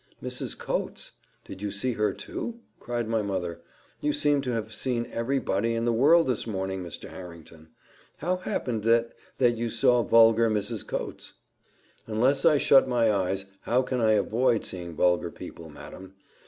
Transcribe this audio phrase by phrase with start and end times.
[0.19, 0.57] "Mrs.
[0.57, 1.11] Coates!
[1.45, 3.61] did you see her too?" cried my mother:
[3.99, 7.09] "you seem to have seen every body in the world this morning, Mr.
[7.11, 7.69] Harrington.
[8.17, 10.87] How happened it that you saw vulgar Mrs.
[10.87, 11.35] Coates?"
[12.07, 16.15] "Unless I shut my eyes, how can I avoid seeing vulgar people, madam?